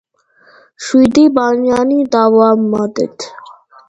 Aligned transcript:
შვიდი 0.85 1.25
ბანანი 1.35 1.97
დავამატეთ. 2.15 3.29